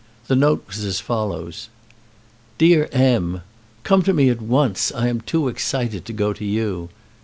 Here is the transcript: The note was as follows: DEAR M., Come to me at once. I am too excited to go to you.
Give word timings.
The 0.25 0.35
note 0.35 0.63
was 0.67 0.79
as 0.83 0.99
follows: 0.99 1.69
DEAR 2.57 2.89
M., 2.91 3.41
Come 3.83 4.01
to 4.01 4.13
me 4.13 4.29
at 4.29 4.41
once. 4.41 4.91
I 4.91 5.09
am 5.09 5.21
too 5.21 5.47
excited 5.47 6.05
to 6.05 6.13
go 6.13 6.33
to 6.33 6.43
you. 6.43 6.89